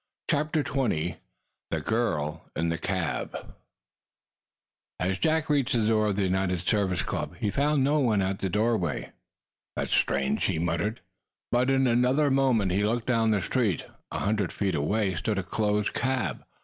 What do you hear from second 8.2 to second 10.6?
the doorway. "That's strange," he